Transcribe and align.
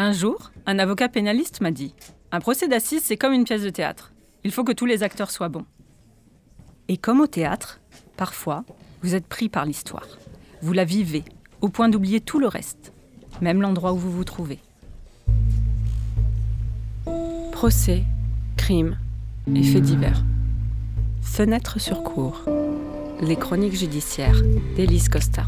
Un 0.00 0.12
jour, 0.12 0.52
un 0.64 0.78
avocat 0.78 1.08
pénaliste 1.08 1.60
m'a 1.60 1.72
dit 1.72 1.92
Un 2.30 2.38
procès 2.38 2.68
d'assises, 2.68 3.02
c'est 3.02 3.16
comme 3.16 3.32
une 3.32 3.42
pièce 3.42 3.62
de 3.64 3.70
théâtre. 3.70 4.12
Il 4.44 4.52
faut 4.52 4.62
que 4.62 4.70
tous 4.70 4.86
les 4.86 5.02
acteurs 5.02 5.32
soient 5.32 5.48
bons. 5.48 5.64
Et 6.86 6.96
comme 6.96 7.20
au 7.20 7.26
théâtre, 7.26 7.80
parfois, 8.16 8.64
vous 9.02 9.16
êtes 9.16 9.26
pris 9.26 9.48
par 9.48 9.64
l'histoire. 9.64 10.06
Vous 10.62 10.72
la 10.72 10.84
vivez, 10.84 11.24
au 11.62 11.68
point 11.68 11.88
d'oublier 11.88 12.20
tout 12.20 12.38
le 12.38 12.46
reste, 12.46 12.92
même 13.40 13.60
l'endroit 13.60 13.92
où 13.92 13.96
vous 13.96 14.12
vous 14.12 14.22
trouvez. 14.22 14.60
Procès, 17.50 18.04
crimes 18.56 18.96
et 19.48 19.80
divers. 19.80 20.22
Fenêtre 21.22 21.80
sur 21.80 22.04
cour. 22.04 22.44
Les 23.20 23.34
chroniques 23.34 23.74
judiciaires 23.74 24.42
d'Élise 24.76 25.08
Costa. 25.08 25.44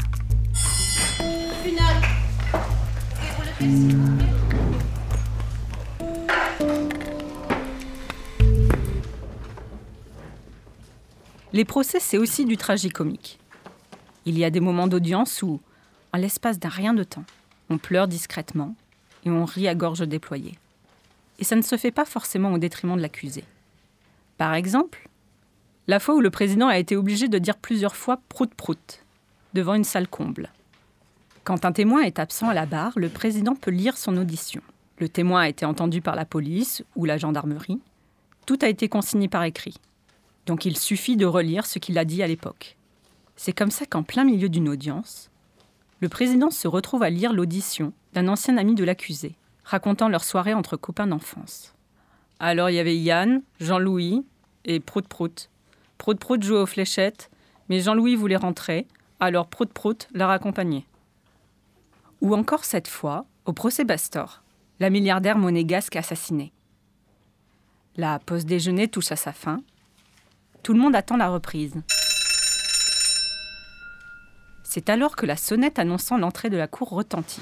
Les 11.53 11.65
procès, 11.65 11.99
c'est 11.99 12.17
aussi 12.17 12.45
du 12.45 12.55
tragicomique. 12.55 13.37
Il 14.25 14.39
y 14.39 14.45
a 14.45 14.49
des 14.49 14.61
moments 14.61 14.87
d'audience 14.87 15.41
où, 15.43 15.59
en 16.13 16.17
l'espace 16.17 16.59
d'un 16.59 16.69
rien 16.69 16.93
de 16.93 17.03
temps, 17.03 17.25
on 17.69 17.77
pleure 17.77 18.07
discrètement 18.07 18.73
et 19.25 19.29
on 19.29 19.43
rit 19.43 19.67
à 19.67 19.75
gorge 19.75 20.07
déployée. 20.07 20.57
Et 21.39 21.43
ça 21.43 21.57
ne 21.57 21.61
se 21.61 21.75
fait 21.75 21.91
pas 21.91 22.05
forcément 22.05 22.53
au 22.53 22.57
détriment 22.57 22.95
de 22.95 23.01
l'accusé. 23.01 23.43
Par 24.37 24.53
exemple, 24.53 25.09
la 25.87 25.99
fois 25.99 26.15
où 26.15 26.21
le 26.21 26.29
président 26.29 26.67
a 26.67 26.77
été 26.77 26.95
obligé 26.95 27.27
de 27.27 27.37
dire 27.37 27.57
plusieurs 27.57 27.97
fois 27.97 28.21
prout-prout 28.29 29.03
devant 29.53 29.73
une 29.73 29.83
salle 29.83 30.07
comble. 30.07 30.51
Quand 31.43 31.65
un 31.65 31.73
témoin 31.73 32.01
est 32.03 32.19
absent 32.19 32.47
à 32.47 32.53
la 32.53 32.65
barre, 32.65 32.93
le 32.95 33.09
président 33.09 33.55
peut 33.55 33.71
lire 33.71 33.97
son 33.97 34.15
audition. 34.15 34.61
Le 34.99 35.09
témoin 35.09 35.41
a 35.41 35.49
été 35.49 35.65
entendu 35.65 35.99
par 35.99 36.15
la 36.15 36.23
police 36.23 36.83
ou 36.95 37.03
la 37.03 37.17
gendarmerie. 37.17 37.81
Tout 38.45 38.59
a 38.61 38.69
été 38.69 38.87
consigné 38.87 39.27
par 39.27 39.43
écrit. 39.43 39.75
Donc 40.51 40.65
il 40.65 40.77
suffit 40.77 41.15
de 41.15 41.25
relire 41.25 41.65
ce 41.65 41.79
qu'il 41.79 41.97
a 41.97 42.03
dit 42.03 42.21
à 42.21 42.27
l'époque. 42.27 42.75
C'est 43.37 43.53
comme 43.53 43.71
ça 43.71 43.85
qu'en 43.85 44.03
plein 44.03 44.25
milieu 44.25 44.49
d'une 44.49 44.67
audience, 44.67 45.31
le 46.01 46.09
président 46.09 46.51
se 46.51 46.67
retrouve 46.67 47.03
à 47.03 47.09
lire 47.09 47.31
l'audition 47.31 47.93
d'un 48.11 48.27
ancien 48.27 48.57
ami 48.57 48.75
de 48.75 48.83
l'accusé, 48.83 49.37
racontant 49.63 50.09
leur 50.09 50.25
soirée 50.25 50.53
entre 50.53 50.75
copains 50.75 51.07
d'enfance. 51.07 51.73
Alors 52.41 52.69
il 52.69 52.73
y 52.73 52.79
avait 52.79 52.97
Yann, 52.97 53.43
Jean-Louis 53.61 54.25
et 54.65 54.81
Prout 54.81 55.07
Prout. 55.07 55.49
Prout 55.97 56.19
Prout 56.19 56.43
jouait 56.43 56.59
aux 56.59 56.65
fléchettes, 56.65 57.31
mais 57.69 57.79
Jean-Louis 57.79 58.17
voulait 58.17 58.35
rentrer, 58.35 58.87
alors 59.21 59.47
Prout 59.47 59.71
Prout 59.71 60.09
l'a 60.13 60.27
raccompagné. 60.27 60.85
Ou 62.19 62.35
encore 62.35 62.65
cette 62.65 62.89
fois, 62.89 63.25
au 63.45 63.53
procès 63.53 63.85
Bastor, 63.85 64.43
la 64.81 64.89
milliardaire 64.89 65.37
monégasque 65.37 65.95
assassinée. 65.95 66.51
La 67.95 68.19
pause 68.19 68.45
déjeuner 68.45 68.89
touche 68.89 69.13
à 69.13 69.15
sa 69.15 69.31
fin. 69.31 69.63
Tout 70.63 70.73
le 70.73 70.79
monde 70.79 70.95
attend 70.95 71.17
la 71.17 71.29
reprise. 71.29 71.73
C'est 74.63 74.89
alors 74.89 75.15
que 75.15 75.25
la 75.25 75.35
sonnette 75.35 75.79
annonçant 75.79 76.17
l'entrée 76.17 76.49
de 76.51 76.57
la 76.57 76.67
cour 76.67 76.89
retentit. 76.89 77.41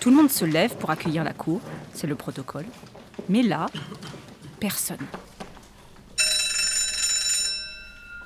Tout 0.00 0.10
le 0.10 0.16
monde 0.16 0.30
se 0.30 0.44
lève 0.44 0.76
pour 0.76 0.90
accueillir 0.90 1.22
la 1.22 1.32
cour, 1.32 1.60
c'est 1.94 2.08
le 2.08 2.16
protocole. 2.16 2.66
Mais 3.28 3.42
là, 3.42 3.66
personne. 4.58 5.06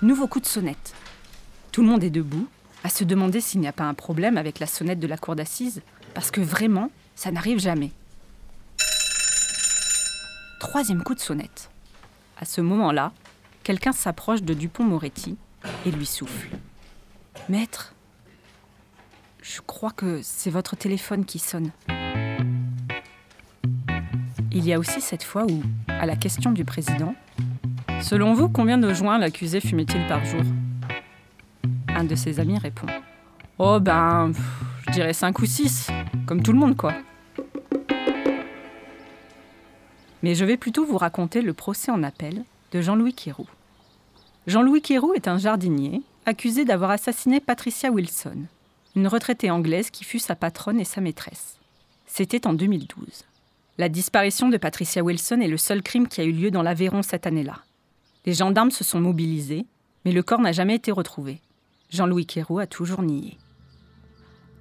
Nouveau 0.00 0.26
coup 0.26 0.40
de 0.40 0.46
sonnette. 0.46 0.94
Tout 1.70 1.82
le 1.82 1.88
monde 1.88 2.02
est 2.02 2.10
debout, 2.10 2.48
à 2.82 2.88
se 2.88 3.04
demander 3.04 3.42
s'il 3.42 3.60
n'y 3.60 3.68
a 3.68 3.72
pas 3.72 3.84
un 3.84 3.94
problème 3.94 4.38
avec 4.38 4.58
la 4.58 4.66
sonnette 4.66 5.00
de 5.00 5.06
la 5.06 5.18
cour 5.18 5.36
d'assises, 5.36 5.82
parce 6.14 6.30
que 6.30 6.40
vraiment, 6.40 6.90
ça 7.14 7.30
n'arrive 7.30 7.58
jamais. 7.58 7.92
Troisième 10.58 11.02
coup 11.02 11.14
de 11.14 11.20
sonnette. 11.20 11.70
À 12.40 12.46
ce 12.46 12.62
moment-là, 12.62 13.12
quelqu'un 13.62 13.92
s'approche 13.92 14.42
de 14.42 14.54
Dupont-Moretti 14.54 15.36
et 15.86 15.90
lui 15.90 16.06
souffle. 16.06 16.48
Maître, 17.48 17.94
je 19.42 19.60
crois 19.60 19.90
que 19.90 20.20
c'est 20.22 20.50
votre 20.50 20.76
téléphone 20.76 21.24
qui 21.24 21.38
sonne. 21.38 21.70
Il 24.52 24.66
y 24.66 24.72
a 24.72 24.78
aussi 24.78 25.00
cette 25.00 25.22
fois 25.22 25.44
où, 25.44 25.62
à 25.88 26.06
la 26.06 26.16
question 26.16 26.52
du 26.52 26.64
président, 26.64 27.14
Selon 28.02 28.32
vous, 28.32 28.48
combien 28.48 28.78
de 28.78 28.94
joints 28.94 29.18
l'accusé 29.18 29.60
fumait-il 29.60 30.06
par 30.06 30.24
jour? 30.24 30.40
Un 31.88 32.04
de 32.04 32.14
ses 32.14 32.40
amis 32.40 32.58
répond 32.58 32.86
Oh 33.58 33.78
ben, 33.78 34.32
je 34.86 34.92
dirais 34.92 35.12
5 35.12 35.38
ou 35.38 35.44
6, 35.44 35.90
comme 36.26 36.42
tout 36.42 36.52
le 36.52 36.58
monde 36.58 36.76
quoi. 36.76 36.94
Mais 40.22 40.34
je 40.34 40.44
vais 40.44 40.56
plutôt 40.56 40.86
vous 40.86 40.96
raconter 40.96 41.42
le 41.42 41.52
procès 41.52 41.90
en 41.90 42.02
appel 42.02 42.42
de 42.72 42.80
Jean-Louis 42.80 43.14
Quéroux. 43.14 43.48
Jean-Louis 44.46 44.82
Quéroux 44.82 45.14
est 45.14 45.28
un 45.28 45.38
jardinier 45.38 46.02
accusé 46.26 46.64
d'avoir 46.64 46.90
assassiné 46.90 47.40
Patricia 47.40 47.90
Wilson, 47.90 48.44
une 48.96 49.08
retraitée 49.08 49.50
anglaise 49.50 49.90
qui 49.90 50.04
fut 50.04 50.18
sa 50.18 50.34
patronne 50.34 50.80
et 50.80 50.84
sa 50.84 51.00
maîtresse. 51.00 51.58
C'était 52.06 52.46
en 52.46 52.52
2012. 52.52 53.24
La 53.78 53.88
disparition 53.88 54.48
de 54.48 54.56
Patricia 54.56 55.02
Wilson 55.02 55.40
est 55.40 55.48
le 55.48 55.56
seul 55.56 55.82
crime 55.82 56.08
qui 56.08 56.20
a 56.20 56.24
eu 56.24 56.32
lieu 56.32 56.50
dans 56.50 56.62
l'Aveyron 56.62 57.02
cette 57.02 57.26
année-là. 57.26 57.60
Les 58.26 58.34
gendarmes 58.34 58.70
se 58.70 58.84
sont 58.84 59.00
mobilisés, 59.00 59.66
mais 60.04 60.12
le 60.12 60.22
corps 60.22 60.40
n'a 60.40 60.52
jamais 60.52 60.74
été 60.74 60.92
retrouvé. 60.92 61.40
Jean-Louis 61.90 62.26
Quéroux 62.26 62.58
a 62.58 62.66
toujours 62.66 63.02
nié. 63.02 63.38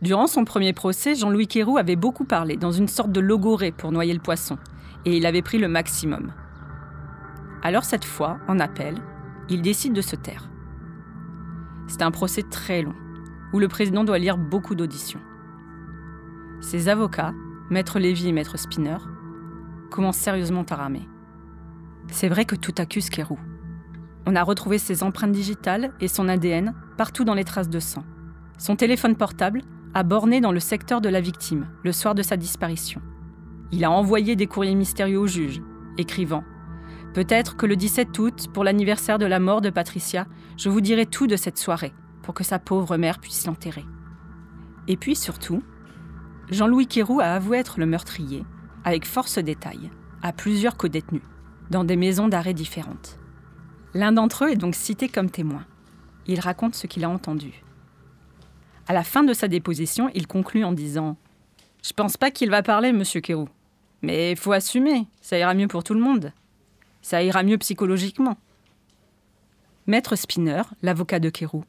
Durant 0.01 0.27
son 0.27 0.45
premier 0.45 0.73
procès, 0.73 1.15
Jean-Louis 1.15 1.47
Quéroux 1.47 1.77
avait 1.77 1.97
beaucoup 1.97 2.23
parlé, 2.23 2.55
dans 2.55 2.71
une 2.71 2.87
sorte 2.87 3.11
de 3.11 3.19
logorée 3.19 3.71
pour 3.71 3.91
noyer 3.91 4.13
le 4.13 4.21
poisson, 4.21 4.57
et 5.05 5.17
il 5.17 5.25
avait 5.25 5.41
pris 5.41 5.57
le 5.57 5.67
maximum. 5.67 6.31
Alors 7.61 7.83
cette 7.83 8.05
fois, 8.05 8.39
en 8.47 8.59
appel, 8.59 8.95
il 9.49 9.61
décide 9.61 9.93
de 9.93 10.01
se 10.01 10.15
taire. 10.15 10.49
C'est 11.87 12.01
un 12.01 12.11
procès 12.11 12.43
très 12.43 12.81
long, 12.81 12.95
où 13.51 13.59
le 13.59 13.67
président 13.67 14.03
doit 14.03 14.19
lire 14.19 14.37
beaucoup 14.37 14.75
d'auditions. 14.75 15.19
Ses 16.61 16.87
avocats, 16.87 17.33
Maître 17.69 17.99
Lévy 17.99 18.29
et 18.29 18.31
Maître 18.31 18.57
Spinner, 18.57 18.97
commencent 19.89 20.17
sérieusement 20.17 20.65
à 20.69 20.75
ramer. 20.75 21.07
C'est 22.11 22.29
vrai 22.29 22.45
que 22.45 22.55
tout 22.55 22.73
accuse 22.77 23.09
Quéroux. 23.09 23.39
On 24.25 24.35
a 24.35 24.43
retrouvé 24.43 24.77
ses 24.77 25.03
empreintes 25.03 25.31
digitales 25.31 25.91
et 25.99 26.07
son 26.07 26.29
ADN 26.29 26.73
partout 26.97 27.23
dans 27.23 27.33
les 27.33 27.43
traces 27.43 27.69
de 27.69 27.79
sang. 27.79 28.03
Son 28.57 28.75
téléphone 28.75 29.15
portable 29.15 29.61
a 29.93 30.03
borné 30.03 30.41
dans 30.41 30.51
le 30.51 30.59
secteur 30.59 31.01
de 31.01 31.09
la 31.09 31.21
victime 31.21 31.67
le 31.83 31.91
soir 31.91 32.13
de 32.13 32.21
sa 32.21 32.37
disparition. 32.37 33.01
Il 33.71 33.83
a 33.83 33.91
envoyé 33.91 34.35
des 34.35 34.47
courriers 34.47 34.75
mystérieux 34.75 35.19
au 35.19 35.27
juge, 35.27 35.61
écrivant 35.97 36.43
Peut-être 37.13 37.57
que 37.57 37.65
le 37.65 37.75
17 37.75 38.17
août, 38.19 38.47
pour 38.53 38.63
l'anniversaire 38.63 39.17
de 39.17 39.25
la 39.25 39.39
mort 39.39 39.61
de 39.61 39.71
Patricia, 39.71 40.27
je 40.57 40.69
vous 40.69 40.81
dirai 40.81 41.05
tout 41.05 41.25
de 41.25 41.35
cette 41.35 41.57
soirée, 41.57 41.93
pour 42.21 42.33
que 42.33 42.43
sa 42.43 42.59
pauvre 42.59 42.97
mère 42.97 43.19
puisse 43.19 43.47
l'enterrer. 43.47 43.85
Et 44.87 44.95
puis 44.95 45.15
surtout, 45.15 45.63
Jean-Louis 46.51 46.87
Quéroux 46.87 47.19
a 47.19 47.33
avoué 47.33 47.57
être 47.57 47.79
le 47.79 47.87
meurtrier, 47.87 48.45
avec 48.83 49.05
force 49.05 49.39
détail, 49.39 49.89
à 50.21 50.33
plusieurs 50.33 50.77
codétenus, 50.77 51.23
dans 51.71 51.83
des 51.83 51.95
maisons 51.95 52.27
d'arrêt 52.27 52.53
différentes. 52.53 53.17
L'un 53.95 54.11
d'entre 54.11 54.45
eux 54.45 54.51
est 54.51 54.55
donc 54.55 54.75
cité 54.75 55.09
comme 55.09 55.31
témoin. 55.31 55.65
Il 56.27 56.39
raconte 56.39 56.75
ce 56.75 56.85
qu'il 56.85 57.03
a 57.03 57.09
entendu. 57.09 57.63
À 58.87 58.93
la 58.93 59.03
fin 59.03 59.23
de 59.23 59.33
sa 59.33 59.47
déposition, 59.47 60.09
il 60.13 60.27
conclut 60.27 60.63
en 60.63 60.71
disant 60.71 61.17
Je 61.83 61.93
pense 61.93 62.17
pas 62.17 62.29
qu'il 62.29 62.51
va 62.51 62.61
parler, 62.61 62.91
monsieur 62.91 63.21
Kérou. 63.21 63.47
Mais 64.01 64.31
il 64.31 64.37
faut 64.37 64.51
assumer, 64.51 65.07
ça 65.21 65.37
ira 65.37 65.53
mieux 65.53 65.67
pour 65.67 65.83
tout 65.83 65.93
le 65.93 66.01
monde. 66.01 66.31
Ça 67.01 67.23
ira 67.23 67.43
mieux 67.43 67.57
psychologiquement. 67.57 68.37
Maître 69.87 70.15
Spinner, 70.15 70.61
l'avocat 70.81 71.19
de 71.19 71.29
Kérou, 71.29 71.63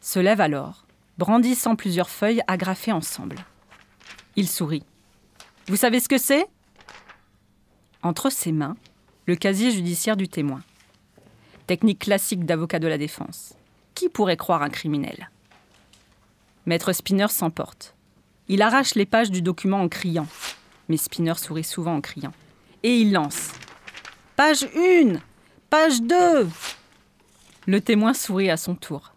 se 0.00 0.18
lève 0.18 0.40
alors, 0.40 0.86
brandissant 1.18 1.76
plusieurs 1.76 2.10
feuilles 2.10 2.42
agrafées 2.46 2.92
ensemble. 2.92 3.36
Il 4.36 4.48
sourit. 4.48 4.84
Vous 5.66 5.76
savez 5.76 6.00
ce 6.00 6.08
que 6.08 6.18
c'est? 6.18 6.46
Entre 8.02 8.30
ses 8.30 8.50
mains, 8.52 8.76
le 9.26 9.36
casier 9.36 9.70
judiciaire 9.70 10.16
du 10.16 10.28
témoin. 10.28 10.62
Technique 11.66 12.00
classique 12.00 12.44
d'avocat 12.44 12.78
de 12.78 12.88
la 12.88 12.98
défense. 12.98 13.54
Qui 13.94 14.08
pourrait 14.08 14.36
croire 14.36 14.62
un 14.62 14.70
criminel? 14.70 15.30
Maître 16.66 16.92
Spinner 16.92 17.28
s'emporte. 17.28 17.94
Il 18.48 18.62
arrache 18.62 18.94
les 18.96 19.06
pages 19.06 19.30
du 19.30 19.42
document 19.42 19.80
en 19.80 19.88
criant. 19.88 20.26
Mais 20.88 20.96
Spinner 20.96 21.34
sourit 21.36 21.62
souvent 21.62 21.94
en 21.94 22.00
criant. 22.00 22.32
Et 22.82 22.96
il 22.98 23.12
lance. 23.12 23.52
Page 24.40 24.64
1 24.74 25.18
Page 25.68 26.00
2 26.00 26.48
Le 27.66 27.80
témoin 27.82 28.14
sourit 28.14 28.48
à 28.48 28.56
son 28.56 28.74
tour. 28.74 29.12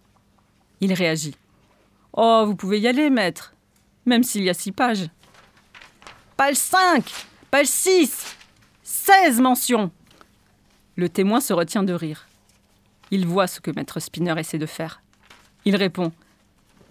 Il 0.81 0.91
réagit. 0.91 1.37
Oh, 2.11 2.43
vous 2.45 2.57
pouvez 2.57 2.81
y 2.81 2.89
aller, 2.89 3.09
maître, 3.09 3.53
même 4.05 4.23
s'il 4.23 4.43
y 4.43 4.49
a 4.49 4.53
six 4.53 4.73
pages. 4.73 5.07
Page 6.35 6.57
5 6.57 7.09
Page 7.49 7.67
6 7.67 8.35
16 8.83 9.39
mentions 9.39 9.91
Le 10.97 11.07
témoin 11.07 11.39
se 11.39 11.53
retient 11.53 11.83
de 11.83 11.93
rire. 11.93 12.27
Il 13.09 13.25
voit 13.25 13.47
ce 13.47 13.61
que 13.61 13.71
Maître 13.71 14.01
Spinner 14.01 14.37
essaie 14.37 14.57
de 14.57 14.65
faire. 14.65 15.01
Il 15.63 15.77
répond 15.77 16.11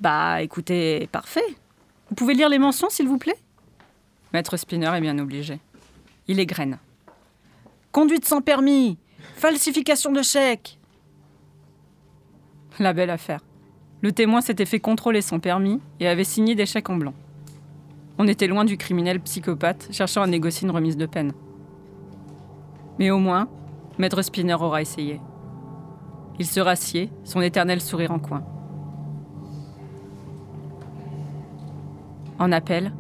Bah 0.01 0.41
écoutez, 0.41 1.07
parfait. 1.13 1.55
Vous 2.09 2.15
pouvez 2.15 2.33
lire 2.33 2.49
les 2.49 2.59
mentions, 2.59 2.89
s'il 2.89 3.09
vous 3.09 3.19
plaît? 3.19 3.37
Maître 4.33 4.57
Spinner 4.57 4.91
est 4.97 5.03
bien 5.03 5.19
obligé. 5.19 5.61
Il 6.29 6.41
égrène. 6.41 6.79
Conduite 7.93 8.25
sans 8.25 8.41
permis 8.41 8.97
Falsification 9.37 10.13
de 10.13 10.23
chèque 10.23 10.81
La 12.79 12.95
belle 12.95 13.11
affaire. 13.11 13.41
Le 14.01 14.13
témoin 14.13 14.41
s'était 14.41 14.65
fait 14.65 14.81
contrôler 14.81 15.21
son 15.21 15.41
permis 15.41 15.79
et 16.01 16.09
avait 16.09 16.25
signé 16.25 16.55
des 16.55 16.65
chèques 16.65 16.89
en 16.89 16.97
blanc. 16.97 17.13
On 18.17 18.27
était 18.29 18.47
loin 18.47 18.65
du 18.65 18.79
criminel 18.79 19.21
psychopathe 19.21 19.89
cherchant 19.93 20.23
à 20.23 20.27
négocier 20.27 20.67
une 20.67 20.75
remise 20.75 20.97
de 20.97 21.05
peine. 21.05 21.33
Mais 22.99 23.11
au 23.11 23.19
moins, 23.19 23.51
Maître 23.99 24.23
Spinner 24.23 24.55
aura 24.55 24.81
essayé. 24.81 25.21
Il 26.39 26.47
se 26.47 26.61
rassied, 26.61 27.11
son 27.25 27.43
éternel 27.43 27.83
sourire 27.83 28.13
en 28.13 28.19
coin. 28.19 28.43
En 32.39 32.53
appel, 32.53 32.95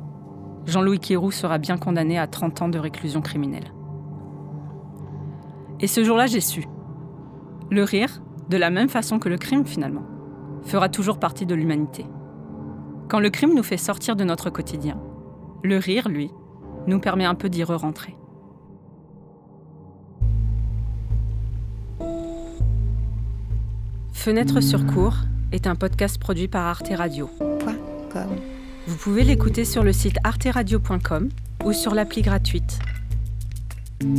Jean-Louis 0.66 1.00
Quéroux 1.00 1.32
sera 1.32 1.56
bien 1.56 1.78
condamné 1.78 2.18
à 2.18 2.26
30 2.26 2.60
ans 2.60 2.68
de 2.68 2.78
réclusion 2.78 3.22
criminelle. 3.22 3.72
Et 5.82 5.88
ce 5.88 6.04
jour-là, 6.04 6.26
j'ai 6.26 6.40
su. 6.40 6.64
Le 7.70 7.82
rire, 7.82 8.22
de 8.48 8.56
la 8.56 8.70
même 8.70 8.88
façon 8.88 9.18
que 9.18 9.28
le 9.28 9.36
crime 9.36 9.66
finalement, 9.66 10.06
fera 10.64 10.88
toujours 10.88 11.18
partie 11.18 11.44
de 11.44 11.56
l'humanité. 11.56 12.06
Quand 13.08 13.18
le 13.18 13.30
crime 13.30 13.54
nous 13.54 13.64
fait 13.64 13.76
sortir 13.76 14.14
de 14.14 14.24
notre 14.24 14.48
quotidien, 14.48 14.96
le 15.64 15.76
rire, 15.78 16.08
lui, 16.08 16.30
nous 16.86 17.00
permet 17.00 17.24
un 17.24 17.34
peu 17.34 17.48
d'y 17.48 17.64
re-rentrer. 17.64 18.16
Fenêtre 24.12 24.60
sur 24.60 24.86
cours 24.86 25.16
est 25.50 25.66
un 25.66 25.74
podcast 25.74 26.18
produit 26.18 26.46
par 26.46 26.66
Arte 26.66 26.92
Radio. 26.94 27.28
Vous 28.86 28.96
pouvez 28.96 29.24
l'écouter 29.24 29.64
sur 29.64 29.82
le 29.82 29.92
site 29.92 30.16
arteradio.com 30.22 31.28
ou 31.64 31.72
sur 31.72 31.94
l'appli 31.94 32.22
gratuite. 32.22 32.78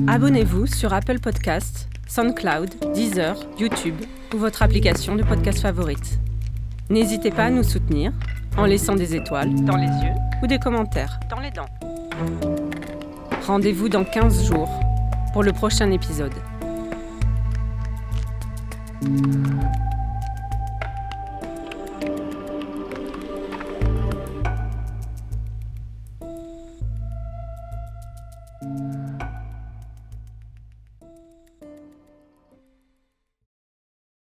Abonnez-vous 0.07 0.67
sur 0.67 0.93
Apple 0.93 1.19
Podcasts, 1.19 1.89
SoundCloud, 2.07 2.93
Deezer, 2.93 3.35
YouTube 3.57 3.95
ou 4.33 4.37
votre 4.37 4.61
application 4.61 5.15
de 5.15 5.23
podcast 5.23 5.59
favorite. 5.59 6.19
N'hésitez 6.89 7.31
pas 7.31 7.45
à 7.45 7.49
nous 7.49 7.63
soutenir 7.63 8.11
en 8.57 8.65
laissant 8.65 8.95
des 8.95 9.15
étoiles 9.15 9.53
dans 9.63 9.77
les 9.77 9.87
yeux 9.87 10.13
ou 10.41 10.47
des 10.47 10.59
commentaires 10.59 11.19
dans 11.29 11.39
les 11.39 11.51
dents. 11.51 11.69
Rendez-vous 13.45 13.89
dans 13.89 14.03
15 14.03 14.45
jours 14.47 14.69
pour 15.33 15.43
le 15.43 15.51
prochain 15.51 15.91
épisode. 15.91 16.33